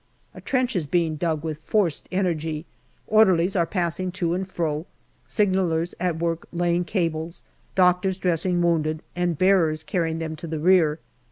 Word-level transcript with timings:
A 0.33 0.41
trench 0.41 0.75
is 0.75 0.87
being 0.87 1.15
dug 1.15 1.43
with 1.43 1.59
forced 1.59 2.09
energy, 2.11 2.65
orderlies 3.05 3.55
are 3.55 3.67
passing 3.67 4.11
to 4.13 4.33
and 4.33 4.49
fro, 4.49 4.87
signallers 5.27 5.93
at 5.99 6.17
work 6.17 6.47
laying 6.51 6.85
cables, 6.85 7.43
doctors 7.75 8.17
dressing 8.17 8.59
wounded, 8.63 9.03
and 9.15 9.37
bearers 9.37 9.83
carrying 9.83 10.17
them 10.17 10.35
to 10.37 10.47
the 10.47 10.57
rear. 10.57 10.97